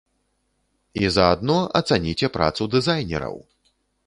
І 1.01 1.11
заадно 1.17 1.57
ацаніце 1.81 2.31
працу 2.39 2.69
дызайнераў! 2.79 3.35